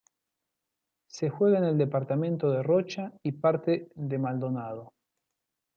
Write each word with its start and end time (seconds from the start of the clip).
Se 1.05 1.29
juega 1.29 1.59
en 1.59 1.63
el 1.63 1.77
Departamento 1.77 2.49
de 2.49 2.63
Rocha 2.63 3.11
y 3.21 3.33
parte 3.33 3.91
de 3.93 4.17
Maldonado. 4.17 4.93